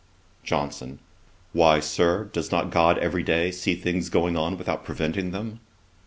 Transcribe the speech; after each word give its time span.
JOHNSON. 0.43 0.97
'Why, 1.53 1.79
Sir, 1.79 2.23
does 2.33 2.51
not 2.51 2.71
GOD 2.71 2.97
every 2.97 3.21
day 3.21 3.51
see 3.51 3.75
things 3.75 4.09
going 4.09 4.35
on 4.35 4.57
without 4.57 4.83
preventing 4.83 5.29
them?' 5.29 5.59